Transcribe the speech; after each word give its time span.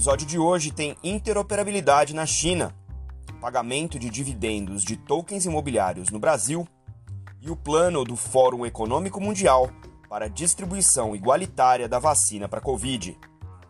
episódio 0.00 0.26
de 0.26 0.38
hoje 0.38 0.72
tem 0.72 0.96
interoperabilidade 1.04 2.14
na 2.14 2.24
China, 2.24 2.74
pagamento 3.38 3.98
de 3.98 4.08
dividendos 4.08 4.82
de 4.82 4.96
tokens 4.96 5.44
imobiliários 5.44 6.08
no 6.08 6.18
Brasil 6.18 6.66
e 7.38 7.50
o 7.50 7.54
plano 7.54 8.02
do 8.02 8.16
Fórum 8.16 8.64
Econômico 8.64 9.20
Mundial 9.20 9.70
para 10.08 10.24
a 10.24 10.28
distribuição 10.28 11.14
igualitária 11.14 11.86
da 11.86 11.98
vacina 11.98 12.48
para 12.48 12.62
Covid. 12.62 13.14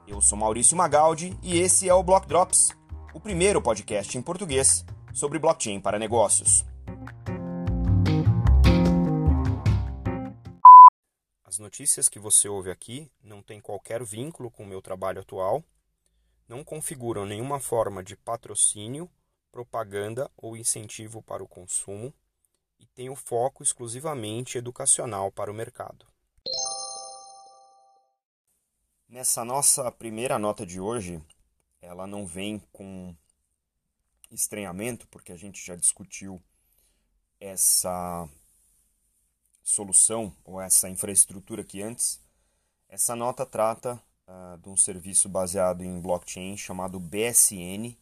Eu 0.06 0.20
sou 0.20 0.38
Maurício 0.38 0.76
Magaldi 0.76 1.36
e 1.42 1.58
esse 1.58 1.88
é 1.88 1.94
o 1.94 2.00
Block 2.00 2.28
Drops, 2.28 2.68
o 3.12 3.18
primeiro 3.18 3.60
podcast 3.60 4.16
em 4.16 4.22
português 4.22 4.84
sobre 5.12 5.36
blockchain 5.36 5.80
para 5.80 5.98
negócios. 5.98 6.64
As 11.44 11.58
notícias 11.58 12.08
que 12.08 12.20
você 12.20 12.48
ouve 12.48 12.70
aqui 12.70 13.10
não 13.20 13.42
têm 13.42 13.60
qualquer 13.60 14.04
vínculo 14.04 14.48
com 14.48 14.62
o 14.62 14.66
meu 14.66 14.80
trabalho 14.80 15.18
atual, 15.22 15.64
não 16.50 16.64
configuram 16.64 17.24
nenhuma 17.24 17.60
forma 17.60 18.02
de 18.02 18.16
patrocínio, 18.16 19.08
propaganda 19.52 20.28
ou 20.36 20.56
incentivo 20.56 21.22
para 21.22 21.44
o 21.44 21.46
consumo 21.46 22.12
e 22.76 22.86
têm 22.86 23.08
o 23.08 23.14
foco 23.14 23.62
exclusivamente 23.62 24.58
educacional 24.58 25.30
para 25.30 25.48
o 25.48 25.54
mercado. 25.54 26.04
Nessa 29.08 29.44
nossa 29.44 29.92
primeira 29.92 30.40
nota 30.40 30.66
de 30.66 30.80
hoje, 30.80 31.22
ela 31.80 32.04
não 32.04 32.26
vem 32.26 32.58
com 32.72 33.14
estranhamento, 34.28 35.06
porque 35.06 35.30
a 35.30 35.36
gente 35.36 35.64
já 35.64 35.76
discutiu 35.76 36.42
essa 37.38 38.28
solução 39.62 40.34
ou 40.44 40.60
essa 40.60 40.88
infraestrutura 40.88 41.62
aqui 41.62 41.80
antes. 41.80 42.20
Essa 42.88 43.14
nota 43.14 43.46
trata 43.46 44.02
uh, 44.30 44.58
de 44.58 44.68
um 44.68 44.76
serviço 44.76 45.28
baseado 45.28 45.82
em 45.82 46.00
blockchain 46.00 46.56
chamado 46.56 47.00
BSN, 47.00 47.96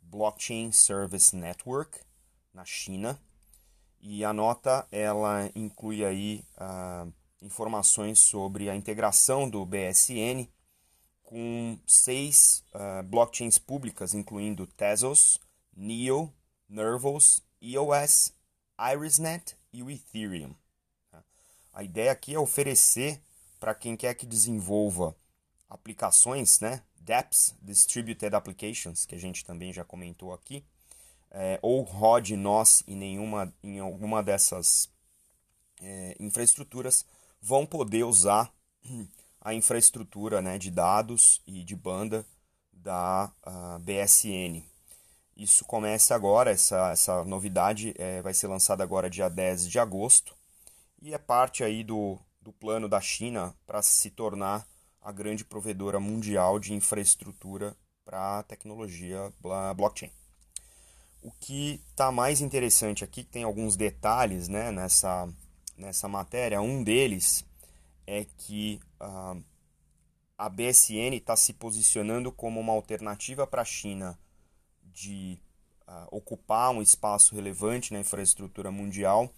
Blockchain 0.00 0.72
Service 0.72 1.34
Network, 1.36 2.00
na 2.52 2.64
China. 2.64 3.20
E 4.00 4.24
a 4.24 4.32
nota 4.32 4.86
ela 4.90 5.48
inclui 5.54 6.04
aí 6.04 6.44
uh, 6.56 7.12
informações 7.40 8.18
sobre 8.18 8.68
a 8.68 8.74
integração 8.74 9.48
do 9.48 9.64
BSN 9.64 10.48
com 11.22 11.78
seis 11.86 12.64
uh, 12.74 13.02
blockchains 13.04 13.58
públicas, 13.58 14.12
incluindo 14.12 14.66
Tezos, 14.66 15.38
Neo, 15.74 16.32
Nervos, 16.68 17.42
EOS, 17.60 18.34
IrisNet 18.78 19.56
e 19.72 19.82
o 19.82 19.90
Ethereum. 19.90 20.54
A 21.72 21.82
ideia 21.82 22.12
aqui 22.12 22.34
é 22.34 22.38
oferecer 22.38 23.18
para 23.58 23.74
quem 23.74 23.96
quer 23.96 24.14
que 24.14 24.26
desenvolva 24.26 25.16
aplicações, 25.72 26.60
né, 26.60 26.82
DApps, 27.00 27.54
Distributed 27.62 28.34
Applications, 28.34 29.06
que 29.06 29.14
a 29.14 29.18
gente 29.18 29.44
também 29.44 29.72
já 29.72 29.84
comentou 29.84 30.32
aqui, 30.32 30.62
é, 31.30 31.58
ou 31.62 31.82
rode 31.82 32.36
nós 32.36 32.84
em 32.86 32.94
nenhuma 32.94 33.52
em 33.62 33.78
alguma 33.78 34.22
dessas 34.22 34.90
é, 35.80 36.14
infraestruturas, 36.20 37.06
vão 37.40 37.64
poder 37.64 38.04
usar 38.04 38.52
a 39.40 39.54
infraestrutura 39.54 40.42
né, 40.42 40.58
de 40.58 40.70
dados 40.70 41.40
e 41.46 41.64
de 41.64 41.74
banda 41.74 42.24
da 42.72 43.32
uh, 43.46 43.78
BSN. 43.80 44.62
Isso 45.36 45.64
começa 45.64 46.14
agora, 46.14 46.50
essa, 46.50 46.90
essa 46.90 47.24
novidade 47.24 47.94
é, 47.96 48.20
vai 48.20 48.34
ser 48.34 48.46
lançada 48.48 48.84
agora 48.84 49.08
dia 49.08 49.28
10 49.28 49.68
de 49.68 49.78
agosto 49.78 50.36
e 51.00 51.14
é 51.14 51.18
parte 51.18 51.64
aí 51.64 51.82
do, 51.82 52.18
do 52.40 52.52
plano 52.52 52.88
da 52.88 53.00
China 53.00 53.54
para 53.66 53.80
se 53.82 54.10
tornar 54.10 54.66
a 55.02 55.10
grande 55.10 55.44
provedora 55.44 55.98
mundial 55.98 56.58
de 56.58 56.72
infraestrutura 56.72 57.76
para 58.04 58.38
a 58.38 58.42
tecnologia 58.42 59.32
blockchain. 59.76 60.10
O 61.22 61.30
que 61.32 61.80
está 61.90 62.10
mais 62.10 62.40
interessante 62.40 63.04
aqui, 63.04 63.22
tem 63.22 63.44
alguns 63.44 63.76
detalhes 63.76 64.48
né, 64.48 64.70
nessa, 64.72 65.28
nessa 65.76 66.08
matéria, 66.08 66.60
um 66.60 66.82
deles 66.82 67.44
é 68.06 68.24
que 68.36 68.80
uh, 69.00 69.42
a 70.36 70.48
BSN 70.48 71.14
está 71.14 71.36
se 71.36 71.52
posicionando 71.52 72.32
como 72.32 72.60
uma 72.60 72.72
alternativa 72.72 73.46
para 73.46 73.62
a 73.62 73.64
China 73.64 74.18
de 74.82 75.38
uh, 75.86 76.08
ocupar 76.10 76.70
um 76.70 76.82
espaço 76.82 77.34
relevante 77.34 77.92
na 77.92 78.00
infraestrutura 78.00 78.70
mundial, 78.70 79.32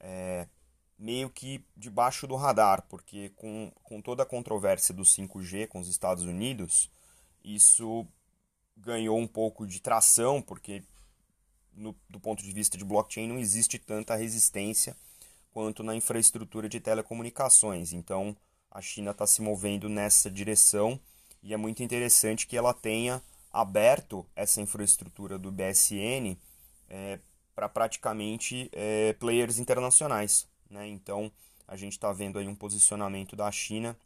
é, 0.00 0.48
meio 1.00 1.30
que 1.30 1.64
debaixo 1.74 2.26
do 2.26 2.36
radar, 2.36 2.82
porque 2.82 3.30
com, 3.30 3.72
com 3.82 4.02
toda 4.02 4.22
a 4.22 4.26
controvérsia 4.26 4.94
do 4.94 5.02
5G 5.02 5.66
com 5.66 5.80
os 5.80 5.88
Estados 5.88 6.24
Unidos, 6.24 6.90
isso 7.42 8.06
ganhou 8.76 9.18
um 9.18 9.26
pouco 9.26 9.66
de 9.66 9.80
tração, 9.80 10.42
porque 10.42 10.82
no, 11.72 11.96
do 12.08 12.20
ponto 12.20 12.42
de 12.42 12.52
vista 12.52 12.76
de 12.76 12.84
blockchain 12.84 13.26
não 13.26 13.38
existe 13.38 13.78
tanta 13.78 14.14
resistência 14.14 14.94
quanto 15.50 15.82
na 15.82 15.94
infraestrutura 15.94 16.68
de 16.68 16.78
telecomunicações. 16.78 17.94
Então, 17.94 18.36
a 18.70 18.82
China 18.82 19.12
está 19.12 19.26
se 19.26 19.40
movendo 19.40 19.88
nessa 19.88 20.30
direção 20.30 21.00
e 21.42 21.54
é 21.54 21.56
muito 21.56 21.82
interessante 21.82 22.46
que 22.46 22.58
ela 22.58 22.74
tenha 22.74 23.22
aberto 23.50 24.26
essa 24.36 24.60
infraestrutura 24.60 25.38
do 25.38 25.50
BSN 25.50 26.36
é, 26.90 27.18
para 27.54 27.70
praticamente 27.70 28.68
é, 28.72 29.14
players 29.14 29.58
internacionais. 29.58 30.46
Né? 30.70 30.86
Então, 30.88 31.30
a 31.66 31.76
gente 31.76 31.92
está 31.92 32.12
vendo 32.12 32.38
aí 32.38 32.46
um 32.46 32.54
posicionamento 32.54 33.34
da 33.34 33.50
China 33.50 33.96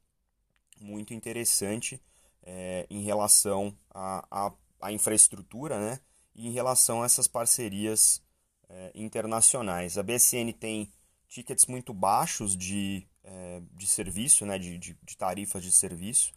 muito 0.80 1.14
interessante 1.14 2.00
é, 2.42 2.86
em 2.90 3.02
relação 3.02 3.76
à, 3.92 4.54
infraestrutura 4.90 5.78
né? 5.78 6.00
e 6.34 6.48
em 6.48 6.52
relação 6.52 7.02
a 7.02 7.06
essas 7.06 7.28
parcerias 7.28 8.22
é, 8.68 8.90
internacionais. 8.94 9.96
A 9.98 10.02
BSN 10.02 10.52
tem 10.58 10.90
tickets 11.28 11.66
muito 11.66 11.92
baixos 11.92 12.56
de, 12.56 13.06
é, 13.22 13.62
de 13.72 13.86
serviço, 13.86 14.44
né, 14.46 14.58
de, 14.58 14.78
de, 14.78 14.96
de 15.02 15.16
tarifas 15.16 15.62
de 15.62 15.72
serviço, 15.72 16.32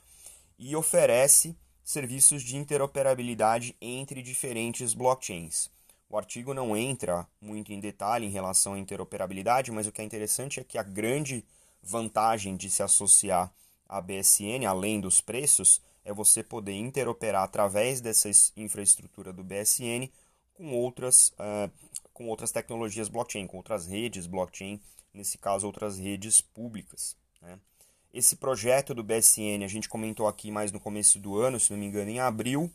e 0.57 0.75
oferece 0.75 1.55
serviços 1.83 2.41
de 2.41 2.57
interoperabilidade 2.57 3.75
entre 3.79 4.21
diferentes 4.21 4.93
blockchains. 4.93 5.69
O 6.09 6.17
artigo 6.17 6.53
não 6.53 6.75
entra 6.75 7.27
muito 7.41 7.73
em 7.73 7.79
detalhe 7.79 8.25
em 8.25 8.29
relação 8.29 8.73
à 8.73 8.79
interoperabilidade, 8.79 9.71
mas 9.71 9.87
o 9.87 9.91
que 9.91 10.01
é 10.01 10.05
interessante 10.05 10.59
é 10.59 10.63
que 10.63 10.77
a 10.77 10.83
grande 10.83 11.43
vantagem 11.83 12.55
de 12.55 12.69
se 12.69 12.81
associar 12.81 13.51
à 13.87 13.99
BSN, 13.99 14.65
além 14.65 15.01
dos 15.01 15.19
preços, 15.19 15.81
é 16.05 16.13
você 16.13 16.41
poder 16.41 16.73
interoperar 16.73 17.43
através 17.43 17.99
dessa 17.99 18.29
infraestrutura 18.55 19.33
do 19.33 19.43
BSN 19.43 20.09
com 20.53 20.73
outras, 20.73 21.33
uh, 21.33 21.69
com 22.13 22.27
outras 22.29 22.51
tecnologias 22.51 23.09
blockchain, 23.09 23.45
com 23.45 23.57
outras 23.57 23.85
redes 23.85 24.25
blockchain, 24.25 24.79
nesse 25.13 25.37
caso 25.37 25.67
outras 25.67 25.97
redes 25.99 26.39
públicas. 26.39 27.17
Né? 27.41 27.59
Esse 28.13 28.37
projeto 28.37 28.93
do 28.93 29.03
BSN 29.03 29.63
a 29.63 29.67
gente 29.67 29.89
comentou 29.89 30.27
aqui 30.27 30.49
mais 30.49 30.71
no 30.71 30.79
começo 30.79 31.19
do 31.19 31.37
ano, 31.37 31.59
se 31.59 31.71
não 31.71 31.77
me 31.77 31.85
engano, 31.85 32.09
em 32.09 32.19
abril, 32.19 32.71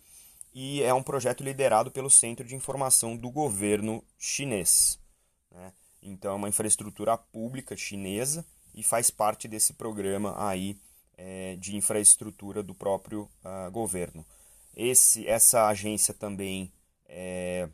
e 0.54 0.82
é 0.82 0.92
um 0.92 1.02
projeto 1.02 1.42
liderado 1.42 1.90
pelo 1.90 2.10
Centro 2.10 2.46
de 2.46 2.54
Informação 2.54 3.16
do 3.16 3.30
Governo 3.30 4.04
Chinês. 4.18 4.98
Né? 5.50 5.72
Então 6.02 6.32
é 6.32 6.34
uma 6.34 6.48
infraestrutura 6.48 7.16
pública 7.16 7.76
chinesa 7.76 8.44
e 8.74 8.82
faz 8.82 9.10
parte 9.10 9.46
desse 9.46 9.72
programa 9.74 10.34
aí 10.36 10.78
é, 11.16 11.56
de 11.56 11.76
infraestrutura 11.76 12.62
do 12.62 12.74
próprio 12.74 13.30
uh, 13.44 13.70
governo. 13.70 14.26
Esse, 14.74 15.26
essa 15.26 15.68
agência 15.68 16.12
também 16.14 16.72
é, 17.06 17.68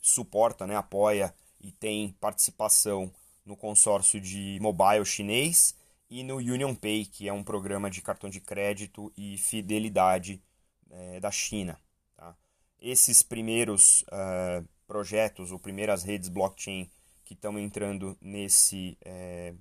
suporta, 0.00 0.66
né, 0.66 0.76
apoia 0.76 1.34
e 1.60 1.70
tem 1.70 2.12
participação 2.20 3.10
no 3.44 3.56
consórcio 3.56 4.20
de 4.20 4.58
mobile 4.60 5.04
chinês 5.04 5.74
e 6.10 6.22
no 6.22 6.36
Union 6.36 6.74
Pay, 6.74 7.06
que 7.06 7.28
é 7.28 7.32
um 7.32 7.42
programa 7.42 7.90
de 7.90 8.02
cartão 8.02 8.28
de 8.28 8.40
crédito 8.40 9.12
e 9.16 9.38
fidelidade 9.38 10.42
é, 10.90 11.20
da 11.20 11.30
China. 11.30 11.78
Tá? 12.16 12.36
Esses 12.80 13.22
primeiros 13.22 14.02
uh, 14.02 14.66
projetos, 14.86 15.52
ou 15.52 15.58
primeiras 15.58 16.02
redes 16.02 16.28
blockchain 16.28 16.90
que 17.24 17.34
estão 17.34 17.58
entrando 17.58 18.16
nesse 18.20 18.96
é, 19.04 19.52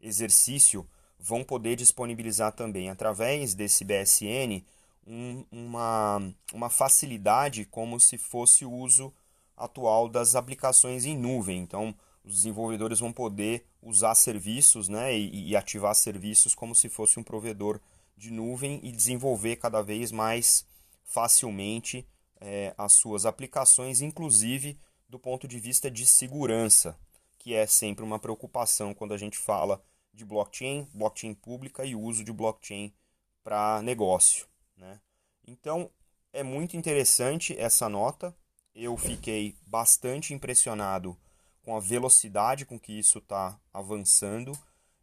exercício, 0.00 0.88
vão 1.18 1.44
poder 1.44 1.76
disponibilizar 1.76 2.52
também, 2.52 2.88
através 2.88 3.54
desse 3.54 3.84
BSN, 3.84 4.64
um, 5.06 5.44
uma, 5.50 6.32
uma 6.52 6.70
facilidade 6.70 7.66
como 7.66 8.00
se 8.00 8.16
fosse 8.16 8.64
o 8.64 8.72
uso 8.72 9.12
atual 9.56 10.08
das 10.08 10.34
aplicações 10.34 11.04
em 11.04 11.16
nuvem. 11.16 11.58
Então, 11.58 11.94
os 12.24 12.34
desenvolvedores 12.34 13.00
vão 13.00 13.12
poder 13.12 13.66
usar 13.82 14.14
serviços 14.14 14.88
né, 14.88 15.16
e, 15.16 15.50
e, 15.50 15.56
ativar 15.56 15.94
serviços 15.94 16.54
como 16.54 16.74
se 16.74 16.88
fosse 16.88 17.18
um 17.18 17.22
provedor 17.22 17.80
de 18.16 18.30
nuvem 18.30 18.80
e 18.82 18.92
desenvolver 18.92 19.56
cada 19.56 19.82
vez 19.82 20.12
mais 20.12 20.66
facilmente 21.10 22.06
é, 22.40 22.72
as 22.78 22.92
suas 22.92 23.26
aplicações, 23.26 24.00
inclusive 24.00 24.78
do 25.08 25.18
ponto 25.18 25.48
de 25.48 25.58
vista 25.58 25.90
de 25.90 26.06
segurança, 26.06 26.96
que 27.36 27.52
é 27.52 27.66
sempre 27.66 28.04
uma 28.04 28.18
preocupação 28.18 28.94
quando 28.94 29.12
a 29.12 29.18
gente 29.18 29.36
fala 29.36 29.82
de 30.14 30.24
blockchain, 30.24 30.88
blockchain 30.94 31.34
pública 31.34 31.84
e 31.84 31.96
uso 31.96 32.22
de 32.22 32.32
blockchain 32.32 32.94
para 33.42 33.82
negócio. 33.82 34.46
Né? 34.76 35.00
Então, 35.46 35.90
é 36.32 36.44
muito 36.44 36.76
interessante 36.76 37.58
essa 37.58 37.88
nota. 37.88 38.34
Eu 38.72 38.96
fiquei 38.96 39.56
bastante 39.66 40.32
impressionado 40.32 41.18
com 41.62 41.76
a 41.76 41.80
velocidade 41.80 42.64
com 42.64 42.78
que 42.78 42.96
isso 42.96 43.18
está 43.18 43.58
avançando. 43.72 44.52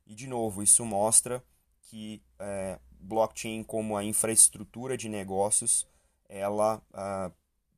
E, 0.05 0.15
de 0.15 0.25
novo, 0.25 0.63
isso 0.63 0.85
mostra 0.85 1.43
que 1.81 2.23
é, 2.39 2.79
blockchain, 2.99 3.63
como 3.63 3.97
a 3.97 4.03
infraestrutura 4.03 4.97
de 4.97 5.09
negócios, 5.09 5.85
ela 6.29 6.81
uh, 6.91 7.33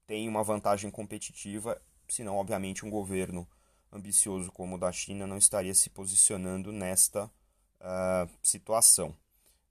tem 0.08 0.28
uma 0.28 0.44
vantagem 0.44 0.90
competitiva, 0.90 1.80
senão, 2.08 2.38
obviamente, 2.38 2.86
um 2.86 2.90
governo 2.90 3.48
ambicioso 3.92 4.52
como 4.52 4.76
o 4.76 4.80
da 4.80 4.92
China 4.92 5.26
não 5.26 5.38
estaria 5.38 5.74
se 5.74 5.90
posicionando 5.90 6.72
nesta 6.72 7.26
uh, 7.26 8.30
situação. 8.42 9.16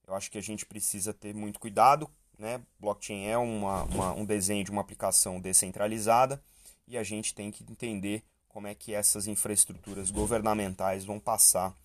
Eu 0.07 0.15
acho 0.15 0.31
que 0.31 0.39
a 0.39 0.43
gente 0.43 0.65
precisa 0.65 1.13
ter 1.13 1.35
muito 1.35 1.61
cuidado. 1.61 2.11
Né? 2.39 2.61
Blockchain 2.79 3.27
é 3.27 3.37
uma, 3.37 3.83
uma, 3.85 4.13
um 4.15 4.25
desenho 4.25 4.65
de 4.65 4.71
uma 4.71 4.81
aplicação 4.81 5.41
descentralizada 5.41 6.43
e 6.87 6.97
a 6.97 7.03
gente 7.03 7.35
tem 7.35 7.51
que 7.51 7.65
entender 7.65 8.23
como 8.49 8.67
é 8.67 8.75
que 8.75 8.95
essas 8.95 9.27
infraestruturas 9.27 10.11
governamentais 10.11 11.05
vão 11.05 11.21
passar 11.21 11.77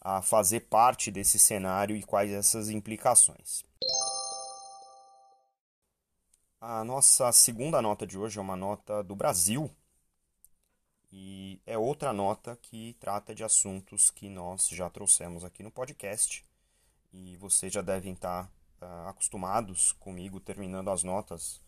a 0.00 0.22
fazer 0.22 0.60
parte 0.60 1.10
desse 1.10 1.38
cenário 1.38 1.96
e 1.96 2.02
quais 2.02 2.30
essas 2.30 2.70
implicações. 2.70 3.64
A 6.60 6.82
nossa 6.82 7.30
segunda 7.32 7.82
nota 7.82 8.06
de 8.06 8.16
hoje 8.16 8.38
é 8.38 8.40
uma 8.40 8.56
nota 8.56 9.04
do 9.04 9.14
Brasil. 9.14 9.70
E 11.12 11.60
é 11.66 11.76
outra 11.76 12.14
nota 12.14 12.56
que 12.56 12.96
trata 12.98 13.34
de 13.34 13.44
assuntos 13.44 14.10
que 14.10 14.28
nós 14.30 14.66
já 14.68 14.88
trouxemos 14.88 15.44
aqui 15.44 15.62
no 15.62 15.70
podcast. 15.70 16.44
E 17.12 17.36
vocês 17.36 17.70
já 17.70 17.82
devem 17.82 18.14
estar 18.14 18.50
uh, 18.80 19.08
acostumados 19.08 19.92
comigo 19.92 20.40
terminando 20.40 20.90
as 20.90 21.02
notas, 21.02 21.60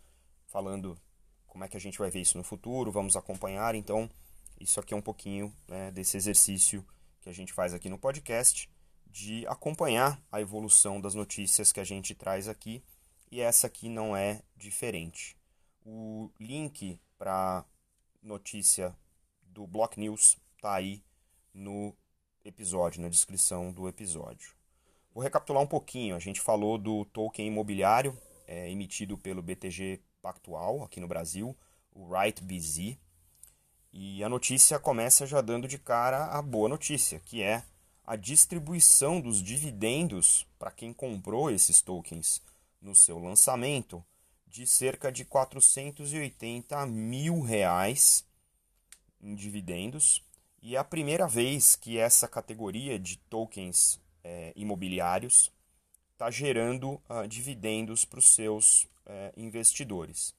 falando 0.47 0.99
como 1.47 1.65
é 1.65 1.69
que 1.69 1.77
a 1.77 1.81
gente 1.81 1.99
vai 1.99 2.11
ver 2.11 2.23
isso 2.23 2.39
no 2.39 2.45
futuro, 2.45 2.91
vamos 2.91 3.15
acompanhar. 3.15 3.75
Então, 3.75 4.09
isso 4.59 4.81
aqui 4.81 4.95
é 4.95 4.97
um 4.97 5.03
pouquinho 5.03 5.55
né, 5.69 5.91
desse 5.91 6.17
exercício 6.17 6.85
que 7.21 7.29
a 7.29 7.33
gente 7.33 7.53
faz 7.53 7.75
aqui 7.75 7.91
no 7.91 7.99
podcast, 7.99 8.71
de 9.07 9.47
acompanhar 9.49 10.19
a 10.33 10.41
evolução 10.41 10.99
das 10.99 11.15
notícias 11.15 11.73
que 11.73 11.81
a 11.81 11.85
gente 11.85 12.15
traz 12.15 12.49
aqui, 12.49 12.83
e 13.31 13.41
essa 13.41 13.67
aqui 13.67 13.89
não 13.89 14.17
é 14.17 14.43
diferente. 14.57 15.37
O 15.85 16.31
link 16.39 16.99
para 17.17 17.65
notícia 18.23 18.95
do 19.43 19.67
Block 19.67 19.99
News 19.99 20.37
está 20.57 20.75
aí 20.75 21.03
no 21.53 21.95
episódio, 22.45 23.03
na 23.03 23.09
descrição 23.09 23.73
do 23.73 23.89
episódio. 23.89 24.55
Vou 25.13 25.23
recapitular 25.23 25.63
um 25.63 25.67
pouquinho. 25.67 26.17
A 26.17 26.21
gente 26.21 26.41
falou 26.41 26.79
do 26.79 27.05
token 27.07 27.47
imobiliário 27.47 28.17
é, 28.47 28.71
emitido 28.71 29.19
pelo 29.19 29.43
BTG 29.43 30.01
Pactual 30.23 30.83
aqui 30.83 31.01
no 31.01 31.09
Brasil, 31.09 31.57
o 31.93 32.09
Right 32.13 32.43
BZ. 32.43 32.97
E 33.93 34.23
a 34.23 34.29
notícia 34.29 34.79
começa 34.79 35.27
já 35.27 35.41
dando 35.41 35.67
de 35.67 35.79
cara 35.79 36.27
a 36.27 36.43
boa 36.43 36.69
notícia, 36.69 37.21
que 37.21 37.43
é 37.43 37.63
a 38.07 38.17
distribuição 38.17 39.21
dos 39.21 39.43
dividendos 39.43 40.47
para 40.59 40.71
quem 40.71 40.93
comprou 40.93 41.51
esses 41.51 41.81
tokens 41.81 42.41
no 42.81 42.95
seu 42.95 43.19
lançamento 43.19 44.05
de 44.47 44.67
cerca 44.67 45.13
de 45.13 45.25
480 45.25 46.87
mil 46.87 47.41
reais 47.41 48.25
em 49.21 49.35
dividendos. 49.35 50.25
E 50.61 50.75
é 50.75 50.79
a 50.79 50.85
primeira 50.85 51.27
vez 51.27 51.77
que 51.77 51.99
essa 51.99 52.27
categoria 52.27 52.99
de 52.99 53.17
tokens 53.17 54.01
é, 54.25 54.53
imobiliários 54.57 55.53
está 56.13 56.31
gerando 56.31 57.01
uh, 57.09 57.29
dividendos 57.29 58.05
para 58.05 58.19
os 58.19 58.35
seus 58.35 58.83
uh, 59.07 59.33
investidores. 59.37 60.35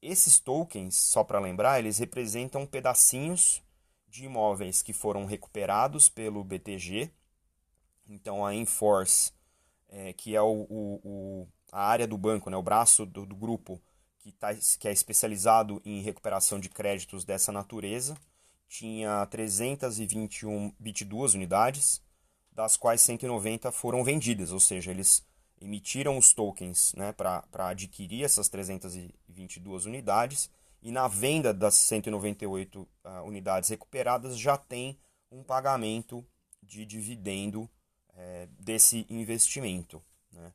Esses 0.00 0.38
tokens, 0.38 0.94
só 0.94 1.24
para 1.24 1.40
lembrar, 1.40 1.80
eles 1.80 1.98
representam 1.98 2.64
pedacinhos 2.64 3.60
de 4.08 4.24
imóveis 4.26 4.80
que 4.82 4.92
foram 4.92 5.24
recuperados 5.24 6.08
pelo 6.08 6.44
BTG. 6.44 7.10
Então 8.06 8.46
a 8.46 8.54
Enforce, 8.54 9.32
é, 9.92 10.12
que 10.12 10.34
é 10.34 10.40
o, 10.40 10.66
o, 10.68 11.00
o, 11.04 11.48
a 11.70 11.84
área 11.84 12.06
do 12.06 12.16
banco, 12.16 12.48
né, 12.48 12.56
o 12.56 12.62
braço 12.62 13.04
do, 13.04 13.26
do 13.26 13.36
grupo 13.36 13.80
que, 14.18 14.32
tá, 14.32 14.54
que 14.78 14.88
é 14.88 14.92
especializado 14.92 15.80
em 15.84 16.00
recuperação 16.00 16.58
de 16.58 16.70
créditos 16.70 17.24
dessa 17.24 17.52
natureza, 17.52 18.16
tinha 18.68 19.26
321 19.26 20.72
22 20.80 21.34
unidades 21.34 22.02
das 22.50 22.76
quais 22.76 23.02
190 23.02 23.70
foram 23.70 24.02
vendidas, 24.02 24.50
ou 24.50 24.60
seja, 24.60 24.90
eles 24.90 25.26
emitiram 25.60 26.18
os 26.18 26.32
tokens 26.32 26.92
né, 26.94 27.12
para 27.12 27.44
adquirir 27.68 28.24
essas 28.24 28.48
322 28.48 29.86
unidades 29.86 30.50
e 30.82 30.90
na 30.90 31.06
venda 31.06 31.54
das 31.54 31.74
198 31.74 32.80
uh, 32.80 32.88
ah, 33.04 33.22
unidades 33.22 33.70
recuperadas 33.70 34.36
já 34.36 34.56
tem 34.56 34.98
um 35.30 35.44
pagamento 35.44 36.26
de 36.62 36.84
dividendo 36.84 37.70
é, 38.22 38.48
desse 38.58 39.04
investimento. 39.10 40.00
Né? 40.30 40.52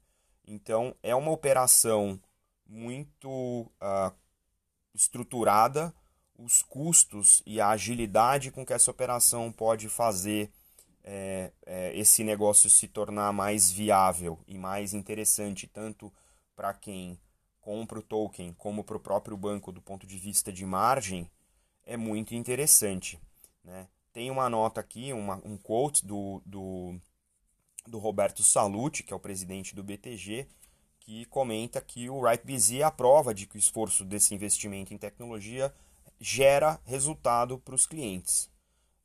Então 0.48 0.96
é 1.04 1.14
uma 1.14 1.32
operação 1.32 2.20
muito 2.66 3.30
uh, 3.30 4.14
estruturada, 4.94 5.94
os 6.38 6.62
custos 6.62 7.42
e 7.46 7.60
a 7.60 7.70
agilidade 7.70 8.52
com 8.52 8.66
que 8.66 8.74
essa 8.74 8.92
operação 8.92 9.52
pode 9.52 9.90
fazer 9.90 10.50
é, 11.04 11.52
é, 11.66 11.98
esse 11.98 12.24
negócio 12.24 12.70
se 12.70 12.88
tornar 12.88 13.34
mais 13.34 13.72
viável 13.72 14.40
e 14.48 14.58
mais 14.58 14.94
interessante, 14.94 15.68
tanto 15.68 16.14
para 16.56 16.74
quem 16.74 17.20
compra 17.60 18.00
o 18.00 18.04
token 18.04 18.54
como 18.54 18.84
para 18.84 18.98
o 18.98 19.00
próprio 19.00 19.36
banco 19.36 19.72
do 19.72 19.82
ponto 19.82 20.06
de 20.06 20.18
vista 20.18 20.54
de 20.54 20.66
margem, 20.66 21.30
é 21.86 21.98
muito 21.98 22.36
interessante. 22.36 23.20
Né? 23.64 23.88
Tem 24.14 24.30
uma 24.30 24.50
nota 24.50 24.80
aqui, 24.80 25.12
uma, 25.12 25.42
um 25.44 25.58
quote 25.58 26.06
do, 26.06 26.42
do, 26.46 27.00
do 27.88 27.98
Roberto 27.98 28.44
Salute, 28.44 29.04
que 29.04 29.14
é 29.14 29.16
o 29.16 29.20
presidente 29.20 29.74
do 29.74 29.84
BTG, 29.84 30.48
que 31.00 31.26
comenta 31.26 31.80
que 31.82 32.10
o 32.10 32.22
RightBZ 32.22 32.72
é 32.74 32.84
a 32.84 32.92
prova 32.92 33.34
de 33.34 33.46
que 33.46 33.56
o 33.56 33.60
esforço 33.60 34.04
desse 34.04 34.36
investimento 34.36 34.94
em 34.94 34.98
tecnologia 34.98 35.74
gera 36.20 36.80
resultado 36.86 37.58
para 37.60 37.76
os 37.76 37.88
clientes. 37.88 38.50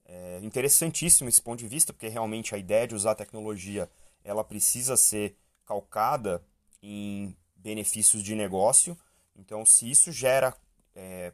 É 0.04 0.40
interessantíssimo 0.42 1.28
esse 1.28 1.40
ponto 1.40 1.60
de 1.60 1.68
vista, 1.68 1.92
porque 1.92 2.08
realmente 2.08 2.54
a 2.54 2.58
ideia 2.58 2.88
de 2.88 2.94
usar 2.94 3.14
tecnologia 3.14 3.88
ela 4.24 4.44
precisa 4.44 4.96
ser 4.96 5.36
calcada 5.64 6.44
em 6.82 7.36
benefícios 7.54 8.22
de 8.22 8.34
negócio. 8.34 8.98
Então, 9.36 9.64
se 9.64 9.90
isso 9.90 10.10
gera 10.10 10.54
é, 10.94 11.32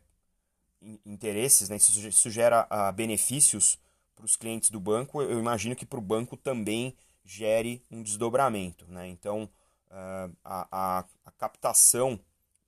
interesses, 1.05 1.69
né, 1.69 1.79
se 1.79 2.09
isso 2.09 2.31
gera 2.31 2.69
uh, 2.71 2.93
benefícios 2.93 3.79
para 4.15 4.25
os 4.25 4.37
clientes 4.37 4.71
do 4.71 4.81
banco, 4.81 5.23
eu 5.23 5.39
imagino 5.39 5.75
que 5.75 5.87
para 5.87 5.99
o 5.99 6.03
banco 6.03 6.37
também 6.37 6.95
gere 7.29 7.85
um 7.91 8.03
desdobramento. 8.03 8.87
Né? 8.89 9.07
Então, 9.09 9.45
uh, 9.91 10.37
a, 10.43 10.69
a, 10.73 11.05
a, 11.27 11.31
captação 11.33 12.19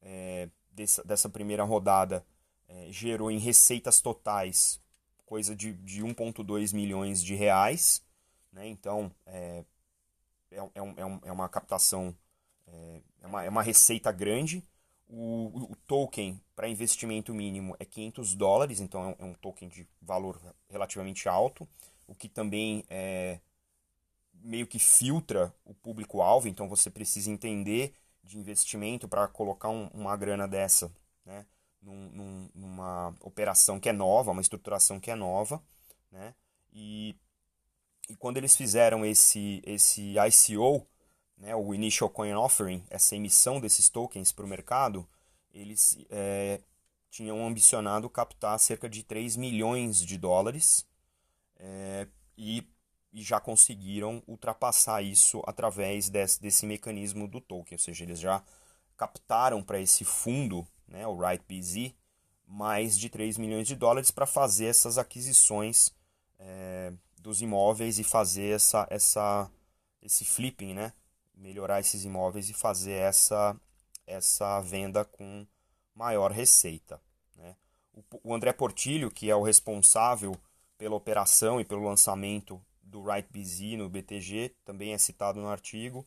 é, 0.03 0.51
dessa, 0.71 1.03
dessa 1.03 1.29
primeira 1.31 1.65
rodada 1.65 2.25
é, 2.69 2.89
gerou 2.91 3.31
em 3.31 3.39
receitas 3.39 4.03
totais 4.03 4.79
coisa 5.25 5.57
de, 5.57 5.73
de 5.73 6.03
1,2 6.03 6.75
milhões 6.75 7.25
de 7.25 7.35
reais. 7.35 8.03
Né? 8.53 8.69
Então, 8.69 9.11
é, 9.27 9.65
é, 10.51 10.59
é, 10.75 10.83
um, 10.83 11.21
é 11.25 11.33
uma 11.33 11.49
captação, 11.49 12.15
é, 12.67 13.01
é, 13.23 13.27
uma, 13.27 13.45
é 13.45 13.49
uma 13.49 13.63
receita 13.63 14.13
grande. 14.13 14.63
O, 15.09 15.71
o 15.71 15.77
token 15.87 16.41
para 16.55 16.69
investimento 16.69 17.33
mínimo 17.35 17.75
é 17.81 17.85
500 17.85 18.35
dólares, 18.35 18.81
então 18.81 19.17
é 19.19 19.25
um 19.25 19.35
token 19.35 19.69
de 19.69 19.87
valor 20.03 20.41
relativamente 20.69 21.29
alto, 21.29 21.67
o 22.07 22.15
que 22.15 22.29
também 22.29 22.85
é, 22.89 23.41
meio 24.43 24.67
que 24.67 24.79
filtra 24.79 25.55
o 25.65 25.75
público-alvo, 25.75 26.49
então 26.49 26.69
você 26.69 26.91
precisa 26.91 27.31
entender 27.31 27.95
de 28.23 28.39
investimento 28.39 29.09
para 29.09 29.27
colocar 29.29 29.69
um, 29.69 29.89
uma 29.95 30.17
grana 30.17 30.47
dessa. 30.47 30.93
Né? 31.25 31.45
num, 31.83 32.11
num, 32.11 32.51
numa 32.55 33.15
operação 33.21 33.81
que 33.81 33.89
é 33.89 33.93
nova, 33.93 34.31
uma 34.31 34.41
estruturação 34.41 35.01
que 35.01 35.11
é 35.11 35.15
nova, 35.15 35.63
né? 36.11 36.35
E, 36.73 37.17
e 38.09 38.17
quando 38.17 38.37
eles 38.37 38.57
fizeram 38.57 39.05
esse, 39.05 39.63
esse 39.65 40.15
ICO, 40.19 40.87
né, 41.37 41.55
o 41.57 41.75
Initial 41.75 42.11
Coin 42.11 42.35
Offering, 42.35 42.85
essa 42.91 43.17
emissão 43.17 43.61
desses 43.61 43.89
tokens 43.89 44.31
para 44.31 44.45
o 44.45 44.49
mercado, 44.49 45.09
eles 45.53 45.99
é, 46.11 46.61
tinham 47.11 47.45
ambicionado 47.45 48.09
captar 48.09 48.59
cerca 48.61 48.89
de 48.89 49.03
3 49.03 49.37
milhões 49.37 50.01
de 50.05 50.17
dólares 50.19 50.87
é, 51.57 52.07
e, 52.37 52.65
e, 53.13 53.23
já 53.23 53.41
conseguiram 53.41 54.23
ultrapassar 54.27 55.03
isso 55.03 55.43
através 55.47 56.09
desse, 56.09 56.41
desse 56.41 56.67
mecanismo 56.67 57.27
do 57.27 57.41
token, 57.41 57.77
ou 57.77 57.79
seja, 57.79 58.05
eles 58.05 58.21
já 58.21 58.43
captaram 58.97 59.63
para 59.63 59.81
esse 59.81 60.05
fundo 60.05 60.67
né, 60.87 61.07
o 61.07 61.17
Right 61.19 61.45
BZ, 61.49 61.95
mais 62.47 62.99
de 62.99 63.09
3 63.09 63.39
milhões 63.39 63.67
de 63.67 63.77
dólares 63.77 64.11
para 64.11 64.27
fazer 64.27 64.67
essas 64.67 64.99
aquisições 64.99 65.95
é, 66.39 66.93
dos 67.19 67.41
imóveis 67.41 67.99
e 67.99 68.05
fazer 68.05 68.55
essa, 68.57 68.87
essa, 68.91 69.51
esse 70.03 70.25
flipping, 70.25 70.75
né? 70.75 70.93
melhorar 71.35 71.81
esses 71.81 72.05
imóveis 72.05 72.51
e 72.51 72.53
fazer 72.55 72.93
essa, 72.93 73.57
essa 74.07 74.61
venda 74.61 75.05
com 75.05 75.47
maior 75.95 76.31
receita. 76.31 77.01
Né? 77.37 77.57
O, 78.23 78.35
André 78.35 78.53
Portilho, 78.53 79.11
que 79.11 79.31
é 79.31 79.37
o 79.37 79.43
responsável 79.43 80.37
pela 80.77 80.97
operação 80.97 81.61
e 81.61 81.65
pelo 81.65 81.85
lançamento 81.85 82.61
do 82.91 83.03
RightBZ 83.03 83.79
no 83.79 83.89
BTG, 83.89 84.55
também 84.65 84.93
é 84.93 84.99
citado 84.99 85.41
no 85.41 85.49
artigo, 85.49 86.07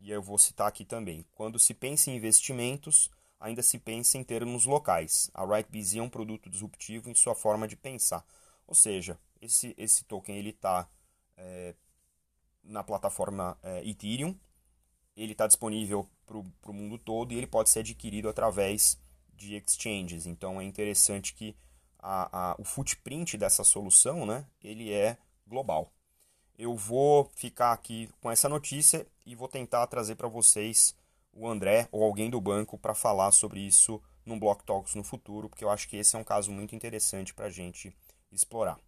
e 0.00 0.10
eu 0.10 0.22
vou 0.22 0.38
citar 0.38 0.66
aqui 0.66 0.84
também. 0.84 1.24
Quando 1.32 1.58
se 1.58 1.74
pensa 1.74 2.10
em 2.10 2.16
investimentos, 2.16 3.10
ainda 3.38 3.62
se 3.62 3.78
pensa 3.78 4.18
em 4.18 4.24
termos 4.24 4.64
locais. 4.64 5.30
A 5.34 5.44
RightBZ 5.44 5.96
é 5.96 6.02
um 6.02 6.08
produto 6.08 6.48
disruptivo 6.48 7.10
em 7.10 7.14
sua 7.14 7.34
forma 7.34 7.68
de 7.68 7.76
pensar. 7.76 8.24
Ou 8.66 8.74
seja, 8.74 9.18
esse, 9.40 9.74
esse 9.76 10.04
token 10.04 10.36
ele 10.36 10.50
está 10.50 10.88
é, 11.36 11.74
na 12.62 12.82
plataforma 12.82 13.58
é, 13.62 13.86
Ethereum, 13.86 14.34
ele 15.16 15.32
está 15.32 15.46
disponível 15.46 16.08
para 16.26 16.70
o 16.70 16.74
mundo 16.74 16.98
todo 16.98 17.32
e 17.32 17.36
ele 17.36 17.46
pode 17.46 17.70
ser 17.70 17.80
adquirido 17.80 18.28
através 18.28 18.98
de 19.34 19.54
exchanges. 19.54 20.26
Então 20.26 20.60
é 20.60 20.64
interessante 20.64 21.34
que 21.34 21.54
a, 21.98 22.52
a, 22.52 22.56
o 22.58 22.64
footprint 22.64 23.36
dessa 23.36 23.62
solução 23.62 24.26
né, 24.26 24.46
ele 24.62 24.92
é 24.92 25.16
global. 25.46 25.92
Eu 26.56 26.76
vou 26.76 27.28
ficar 27.34 27.72
aqui 27.72 28.08
com 28.20 28.30
essa 28.30 28.48
notícia 28.48 29.06
e 29.26 29.34
vou 29.34 29.48
tentar 29.48 29.86
trazer 29.88 30.14
para 30.14 30.28
vocês 30.28 30.94
o 31.32 31.48
André 31.48 31.88
ou 31.90 32.04
alguém 32.04 32.30
do 32.30 32.40
banco 32.40 32.78
para 32.78 32.94
falar 32.94 33.32
sobre 33.32 33.58
isso 33.60 34.00
num 34.24 34.38
Block 34.38 34.64
Talks 34.64 34.94
no 34.94 35.02
futuro, 35.02 35.48
porque 35.48 35.64
eu 35.64 35.70
acho 35.70 35.88
que 35.88 35.96
esse 35.96 36.14
é 36.14 36.18
um 36.18 36.24
caso 36.24 36.52
muito 36.52 36.74
interessante 36.74 37.34
para 37.34 37.46
a 37.46 37.50
gente 37.50 37.92
explorar. 38.30 38.78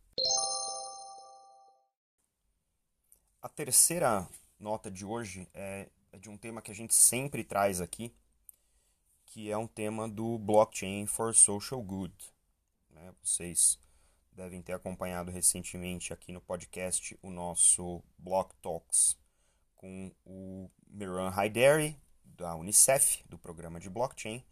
A 3.43 3.49
terceira 3.49 4.29
nota 4.61 4.89
de 4.89 5.05
hoje 5.05 5.49
é, 5.53 5.89
é 6.13 6.19
de 6.19 6.31
um 6.31 6.39
tema 6.39 6.63
que 6.63 6.71
a 6.71 6.75
gente 6.75 6.95
sempre 6.95 7.43
traz 7.43 7.81
aqui, 7.81 8.15
que 9.27 9.51
é 9.51 9.57
um 9.57 9.67
tema 9.67 10.09
do 10.09 10.39
Blockchain 10.39 11.07
for 11.07 11.35
Social 11.35 11.83
Good. 11.83 12.15
Né? 12.91 13.13
Vocês 13.23 13.79
devem 14.37 14.61
ter 14.61 14.75
acompanhado 14.75 15.31
recentemente 15.31 16.13
aqui 16.13 16.31
no 16.31 16.43
podcast 16.43 17.19
o 17.23 17.31
nosso 17.31 18.03
Block 18.19 18.55
Talks 18.57 19.17
com 19.75 20.13
o 20.27 20.71
Miran 20.89 21.31
Haidari, 21.31 21.99
da 22.23 22.55
Unicef, 22.55 23.25
do 23.31 23.39
programa 23.39 23.81
de 23.81 23.89
blockchain, 23.89 24.45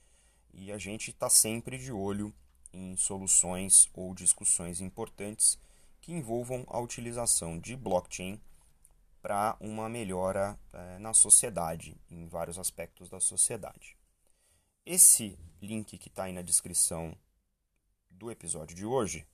e 0.55 0.73
a 0.73 0.79
gente 0.79 1.11
está 1.11 1.29
sempre 1.29 1.77
de 1.77 1.93
olho 1.93 2.33
em 2.73 2.97
soluções 2.97 3.91
ou 3.93 4.15
discussões 4.15 4.81
importantes 4.81 5.59
que 6.01 6.13
envolvam 6.13 6.65
a 6.69 6.79
utilização 6.81 7.59
de 7.59 7.77
blockchain 7.77 8.41
para 9.21 9.55
uma 9.61 9.89
melhora 9.89 10.59
é, 10.73 10.99
na 10.99 11.13
sociedade, 11.13 11.95
em 12.11 12.27
vários 12.27 12.59
aspectos 12.59 13.11
da 13.11 13.21
sociedade. 13.21 13.99
Esse 14.87 15.39
link 15.61 15.99
que 15.99 16.09
está 16.09 16.25
aí 16.25 16.33
na 16.33 16.43
descrição 16.43 17.15
do 18.11 18.31
episódio 18.31 18.75
de 18.75 18.87
hoje 18.87 19.27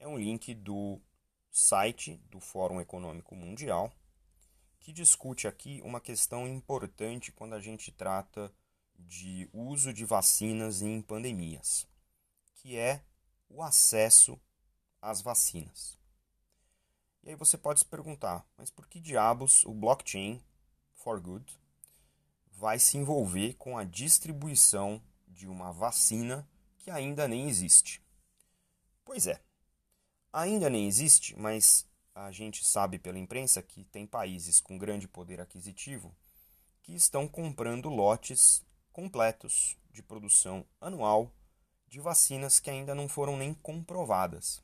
é 0.00 0.08
um 0.08 0.18
link 0.18 0.54
do 0.54 0.98
site 1.50 2.16
do 2.30 2.40
Fórum 2.40 2.80
Econômico 2.80 3.36
Mundial, 3.36 3.92
que 4.80 4.92
discute 4.92 5.46
aqui 5.46 5.82
uma 5.84 6.00
questão 6.00 6.48
importante 6.48 7.30
quando 7.30 7.54
a 7.54 7.60
gente 7.60 7.92
trata 7.92 8.50
de 8.98 9.48
uso 9.52 9.92
de 9.92 10.06
vacinas 10.06 10.80
em 10.80 11.02
pandemias, 11.02 11.86
que 12.54 12.78
é 12.78 13.04
o 13.48 13.62
acesso 13.62 14.40
às 15.02 15.20
vacinas. 15.20 15.98
E 17.22 17.28
aí 17.28 17.34
você 17.34 17.58
pode 17.58 17.80
se 17.80 17.86
perguntar, 17.86 18.46
mas 18.56 18.70
por 18.70 18.86
que 18.86 18.98
diabos 18.98 19.64
o 19.66 19.74
blockchain 19.74 20.42
for 20.94 21.20
good 21.20 21.58
vai 22.52 22.78
se 22.78 22.96
envolver 22.96 23.54
com 23.54 23.76
a 23.76 23.84
distribuição 23.84 25.02
de 25.28 25.46
uma 25.46 25.72
vacina 25.72 26.48
que 26.78 26.90
ainda 26.90 27.28
nem 27.28 27.48
existe? 27.48 28.02
Pois 29.04 29.26
é, 29.26 29.42
ainda 30.32 30.70
nem 30.70 30.86
existe, 30.86 31.38
mas 31.38 31.86
a 32.14 32.30
gente 32.30 32.64
sabe 32.64 32.98
pela 32.98 33.18
imprensa 33.18 33.62
que 33.62 33.84
tem 33.84 34.06
países 34.06 34.60
com 34.60 34.78
grande 34.78 35.08
poder 35.08 35.40
aquisitivo 35.40 36.14
que 36.82 36.94
estão 36.94 37.28
comprando 37.28 37.88
lotes 37.88 38.64
completos 38.92 39.76
de 39.90 40.02
produção 40.02 40.64
anual 40.80 41.32
de 41.86 42.00
vacinas 42.00 42.60
que 42.60 42.70
ainda 42.70 42.94
não 42.94 43.08
foram 43.08 43.36
nem 43.36 43.52
comprovadas. 43.52 44.62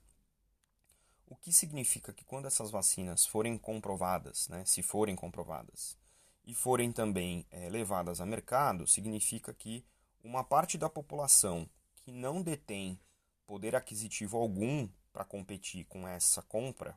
O 1.26 1.34
que 1.34 1.52
significa 1.52 2.12
que 2.12 2.24
quando 2.24 2.46
essas 2.46 2.70
vacinas 2.70 3.26
forem 3.26 3.58
comprovadas, 3.58 4.48
né, 4.48 4.64
se 4.64 4.82
forem 4.82 5.16
comprovadas, 5.16 5.98
e 6.46 6.54
forem 6.54 6.92
também 6.92 7.44
é, 7.50 7.68
levadas 7.68 8.20
a 8.20 8.26
mercado, 8.26 8.86
significa 8.86 9.52
que 9.52 9.84
uma 10.22 10.44
parte 10.44 10.78
da 10.78 10.88
população 10.88 11.68
que 11.96 12.12
não 12.12 12.40
detém 12.40 12.98
poder 13.44 13.74
aquisitivo 13.74 14.36
algum 14.36 14.88
para 15.16 15.24
competir 15.24 15.86
com 15.86 16.06
essa 16.06 16.42
compra 16.42 16.94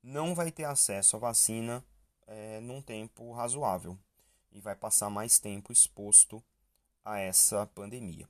não 0.00 0.36
vai 0.36 0.52
ter 0.52 0.62
acesso 0.62 1.16
à 1.16 1.18
vacina 1.18 1.84
é, 2.28 2.60
num 2.60 2.80
tempo 2.80 3.32
razoável 3.32 3.98
e 4.52 4.60
vai 4.60 4.76
passar 4.76 5.10
mais 5.10 5.40
tempo 5.40 5.72
exposto 5.72 6.40
a 7.04 7.18
essa 7.18 7.66
pandemia. 7.66 8.28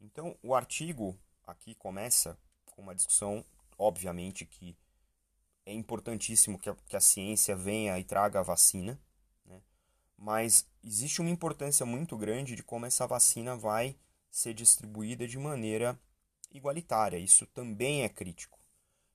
Então, 0.00 0.34
o 0.42 0.54
artigo 0.54 1.14
aqui 1.46 1.74
começa 1.74 2.38
com 2.70 2.80
uma 2.80 2.94
discussão 2.94 3.44
obviamente 3.76 4.46
que 4.46 4.74
é 5.66 5.74
importantíssimo 5.74 6.58
que 6.58 6.70
a, 6.70 6.74
que 6.74 6.96
a 6.96 7.00
ciência 7.00 7.54
venha 7.54 7.98
e 7.98 8.04
traga 8.04 8.40
a 8.40 8.42
vacina, 8.42 8.98
né? 9.44 9.60
mas 10.16 10.66
existe 10.82 11.20
uma 11.20 11.28
importância 11.28 11.84
muito 11.84 12.16
grande 12.16 12.56
de 12.56 12.62
como 12.62 12.86
essa 12.86 13.06
vacina 13.06 13.54
vai 13.54 13.94
ser 14.30 14.54
distribuída 14.54 15.28
de 15.28 15.36
maneira 15.36 16.00
igualitária. 16.50 17.18
Isso 17.18 17.46
também 17.46 18.02
é 18.02 18.08
crítico. 18.08 18.58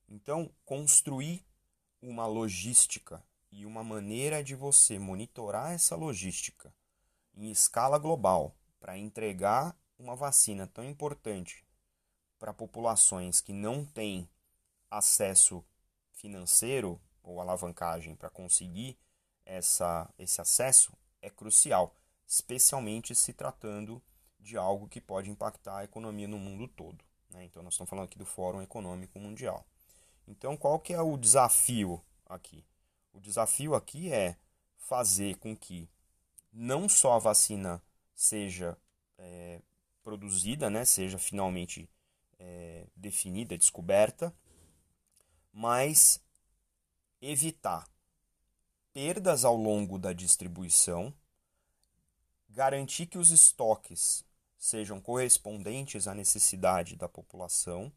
Então, 0.08 0.52
construir 0.66 1.46
uma 2.02 2.26
logística 2.26 3.24
e 3.52 3.66
uma 3.66 3.84
maneira 3.84 4.44
de 4.44 4.56
você 4.56 5.00
monitorar 5.00 5.72
essa 5.72 5.96
logística 5.96 6.74
em 7.36 7.50
escala 7.50 7.98
global 7.98 8.56
para 8.80 8.98
entregar 8.98 9.78
uma 9.98 10.16
vacina 10.16 10.68
tão 10.68 10.84
importante 10.84 11.66
para 12.38 12.54
populações 12.54 13.40
que 13.40 13.54
não 13.54 13.86
têm 13.86 14.30
acesso 14.90 15.64
financeiro 16.12 17.02
ou 17.24 17.40
alavancagem 17.40 18.16
para 18.16 18.30
conseguir 18.30 18.98
essa, 19.46 20.12
esse 20.18 20.42
acesso 20.42 20.92
é 21.22 21.30
crucial, 21.30 21.96
especialmente 22.28 23.16
se 23.16 23.34
tratando 23.34 24.02
de 24.40 24.58
algo 24.58 24.90
que 24.90 25.00
pode 25.00 25.30
impactar 25.30 25.78
a 25.78 25.84
economia 25.86 26.28
no 26.28 26.38
mundo 26.38 26.68
todo. 26.68 27.04
Né? 27.34 27.46
Então, 27.46 27.64
nós 27.64 27.74
estamos 27.74 27.90
falando 27.90 28.06
aqui 28.06 28.18
do 28.18 28.26
Fórum 28.26 28.62
Econômico 28.62 29.20
Mundial. 29.20 29.66
Então, 30.28 30.56
qual 30.56 30.80
que 30.80 30.94
é 30.94 31.02
o 31.02 31.18
desafio 31.18 32.02
aqui? 32.26 32.64
O 33.12 33.20
desafio 33.20 33.76
aqui 33.76 34.12
é 34.12 34.38
fazer 34.78 35.38
com 35.38 35.56
que 35.56 35.90
não 36.52 36.88
só 36.88 37.14
a 37.14 37.20
vacina 37.20 37.82
seja 38.14 38.78
é, 39.18 39.62
produzida, 40.04 40.70
né, 40.70 40.86
seja 40.86 41.18
finalmente 41.18 41.90
é, 42.40 42.86
definida, 42.96 43.58
descoberta, 43.58 44.34
mas 45.52 46.22
evitar 47.22 47.88
perdas 48.92 49.44
ao 49.44 49.56
longo 49.56 49.98
da 49.98 50.14
distribuição, 50.14 51.14
garantir 52.50 53.08
que 53.08 53.18
os 53.18 53.32
estoques 53.32 54.24
sejam 54.64 55.02
correspondentes 55.02 56.08
à 56.08 56.16
necessidade 56.16 56.96
da 56.96 57.10
população, 57.10 57.92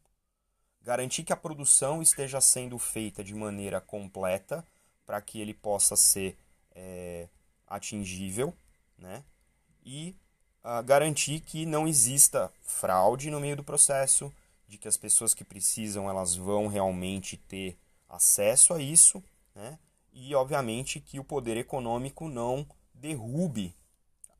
garantir 0.81 1.23
que 1.23 1.31
a 1.31 1.37
produção 1.37 2.01
esteja 2.01 2.41
sendo 2.41 2.77
feita 2.77 3.23
de 3.23 3.33
maneira 3.33 3.79
completa 3.79 4.67
para 5.05 5.21
que 5.21 5.39
ele 5.39 5.53
possa 5.53 5.95
ser 5.95 6.37
é, 6.75 7.29
atingível, 7.65 8.53
né? 8.97 9.23
E 9.85 10.13
uh, 10.61 10.83
garantir 10.83 11.39
que 11.39 11.65
não 11.65 11.87
exista 11.87 12.51
fraude 12.61 13.31
no 13.31 13.39
meio 13.39 13.55
do 13.55 13.63
processo, 13.63 14.29
de 14.67 14.77
que 14.77 14.89
as 14.89 14.97
pessoas 14.97 15.33
que 15.33 15.45
precisam 15.45 16.09
elas 16.09 16.35
vão 16.35 16.67
realmente 16.67 17.37
ter 17.37 17.77
acesso 18.09 18.73
a 18.73 18.81
isso, 18.81 19.23
né? 19.55 19.79
E 20.11 20.35
obviamente 20.35 20.99
que 20.99 21.17
o 21.17 21.23
poder 21.23 21.55
econômico 21.55 22.27
não 22.27 22.67
derrube 22.93 23.73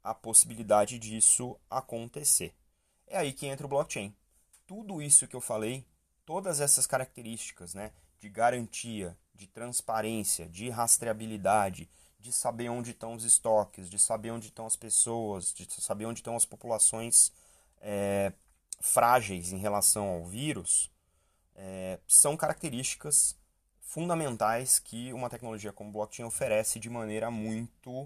a 0.09 0.13
possibilidade 0.13 0.99
disso 0.99 1.59
acontecer. 1.69 2.53
É 3.05 3.17
aí 3.17 3.33
que 3.33 3.47
entra 3.47 3.65
o 3.65 3.69
blockchain. 3.69 4.15
Tudo 4.65 5.01
isso 5.01 5.27
que 5.27 5.35
eu 5.35 5.41
falei, 5.41 5.85
todas 6.25 6.59
essas 6.59 6.85
características, 6.85 7.73
né, 7.73 7.91
de 8.19 8.29
garantia, 8.29 9.17
de 9.33 9.47
transparência, 9.47 10.47
de 10.47 10.69
rastreabilidade, 10.69 11.89
de 12.19 12.31
saber 12.31 12.69
onde 12.69 12.91
estão 12.91 13.13
os 13.13 13.23
estoques, 13.23 13.89
de 13.89 13.99
saber 13.99 14.31
onde 14.31 14.47
estão 14.47 14.65
as 14.65 14.75
pessoas, 14.75 15.53
de 15.53 15.67
saber 15.81 16.05
onde 16.05 16.19
estão 16.19 16.35
as 16.35 16.45
populações 16.45 17.31
é, 17.79 18.33
frágeis 18.81 19.51
em 19.51 19.57
relação 19.57 20.07
ao 20.07 20.25
vírus 20.25 20.91
é, 21.57 21.99
são 22.07 22.37
características 22.37 23.35
fundamentais 23.81 24.79
que 24.79 25.11
uma 25.11 25.29
tecnologia 25.29 25.73
como 25.73 25.91
blockchain 25.91 26.25
oferece 26.25 26.79
de 26.79 26.89
maneira 26.89 27.31
muito 27.31 28.03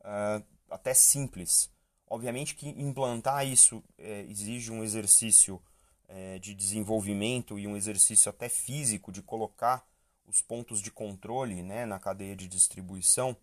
uh, 0.00 0.42
até 0.74 0.92
simples 0.92 1.70
Obviamente 2.14 2.54
que 2.54 2.68
implantar 2.68 3.46
isso 3.46 3.82
é, 3.98 4.20
exige 4.22 4.70
um 4.70 4.84
exercício 4.84 5.60
é, 6.06 6.38
de 6.38 6.54
desenvolvimento 6.54 7.58
e 7.58 7.66
um 7.66 7.76
exercício 7.76 8.30
até 8.30 8.48
físico 8.48 9.10
de 9.10 9.22
colocar 9.22 9.84
os 10.26 10.40
pontos 10.40 10.80
de 10.80 10.90
controle 10.90 11.62
né, 11.62 11.84
na 11.86 11.98
cadeia 11.98 12.36
de 12.36 12.46
distribuição, 12.46 13.36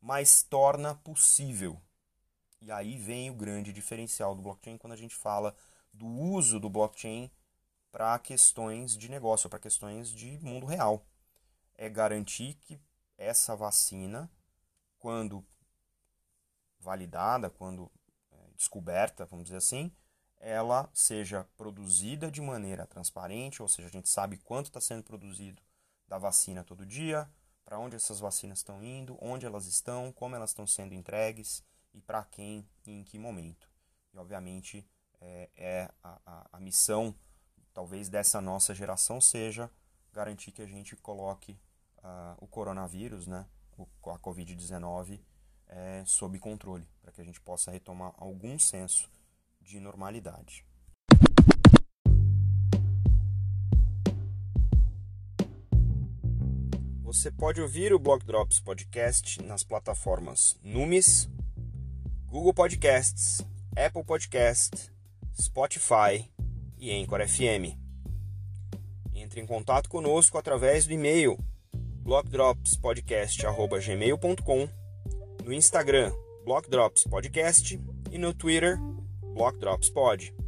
mas 0.00 0.42
torna 0.42 0.94
possível. 0.94 1.80
E 2.60 2.70
aí 2.70 2.96
vem 2.96 3.30
o 3.30 3.34
grande 3.34 3.72
diferencial 3.72 4.34
do 4.34 4.42
blockchain 4.42 4.78
quando 4.78 4.94
a 4.94 4.96
gente 4.96 5.14
fala 5.14 5.54
do 5.92 6.06
uso 6.06 6.58
do 6.58 6.70
blockchain 6.70 7.30
para 7.92 8.18
questões 8.18 8.96
de 8.96 9.08
negócio, 9.10 9.50
para 9.50 9.58
questões 9.58 10.10
de 10.10 10.38
mundo 10.38 10.66
real. 10.66 11.04
É 11.76 11.88
garantir 11.88 12.54
que 12.54 12.80
essa 13.18 13.54
vacina, 13.54 14.30
quando 14.98 15.44
validada, 16.84 17.48
quando 17.48 17.90
é, 18.30 18.36
descoberta, 18.56 19.24
vamos 19.24 19.46
dizer 19.46 19.56
assim, 19.56 19.90
ela 20.38 20.90
seja 20.92 21.48
produzida 21.56 22.30
de 22.30 22.42
maneira 22.42 22.86
transparente, 22.86 23.62
ou 23.62 23.68
seja, 23.68 23.88
a 23.88 23.90
gente 23.90 24.08
sabe 24.10 24.36
quanto 24.36 24.66
está 24.66 24.80
sendo 24.80 25.02
produzido 25.02 25.62
da 26.06 26.18
vacina 26.18 26.62
todo 26.62 26.84
dia, 26.84 27.28
para 27.64 27.78
onde 27.78 27.96
essas 27.96 28.20
vacinas 28.20 28.58
estão 28.58 28.82
indo, 28.82 29.16
onde 29.20 29.46
elas 29.46 29.66
estão, 29.66 30.12
como 30.12 30.36
elas 30.36 30.50
estão 30.50 30.66
sendo 30.66 30.92
entregues 30.94 31.64
e 31.94 32.00
para 32.00 32.22
quem 32.24 32.68
e 32.86 32.92
em 32.92 33.02
que 33.02 33.18
momento. 33.18 33.66
E, 34.12 34.18
obviamente, 34.18 34.86
é, 35.18 35.48
é 35.56 35.90
a, 36.02 36.20
a, 36.26 36.48
a, 36.52 36.60
missão, 36.60 37.14
talvez, 37.72 38.10
dessa 38.10 38.38
nossa 38.40 38.74
geração 38.74 39.22
seja 39.22 39.70
garantir 40.12 40.52
que 40.52 40.60
a 40.60 40.66
gente 40.66 40.94
coloque 40.94 41.52
uh, 41.98 42.36
o 42.36 42.46
coronavírus, 42.46 43.26
né, 43.26 43.46
a 43.78 44.18
Covid-19, 44.18 45.20
é, 45.68 46.02
sob 46.06 46.38
controle, 46.38 46.86
para 47.02 47.12
que 47.12 47.20
a 47.20 47.24
gente 47.24 47.40
possa 47.40 47.70
retomar 47.70 48.14
algum 48.16 48.58
senso 48.58 49.10
de 49.60 49.78
normalidade. 49.80 50.64
Você 57.02 57.30
pode 57.30 57.60
ouvir 57.60 57.94
o 57.94 57.98
Block 57.98 58.26
Drops 58.26 58.58
Podcast 58.58 59.40
nas 59.42 59.62
plataformas 59.62 60.58
Numis, 60.62 61.30
Google 62.26 62.52
Podcasts, 62.52 63.40
Apple 63.76 64.02
Podcast, 64.02 64.90
Spotify 65.40 66.28
e 66.76 66.90
Anchor 66.90 67.24
FM. 67.26 67.78
Entre 69.14 69.40
em 69.40 69.46
contato 69.46 69.88
conosco 69.88 70.36
através 70.36 70.86
do 70.86 70.92
e-mail 70.92 71.38
blockdropspodcast.gmail.com, 72.02 74.68
no 75.44 75.52
Instagram 75.52 76.10
Block 76.44 76.70
Drops 76.70 77.04
Podcast 77.04 77.78
e 78.10 78.18
no 78.18 78.32
Twitter 78.32 78.78
Block 79.34 79.58
Drops 79.58 79.90
Pod. 79.90 80.43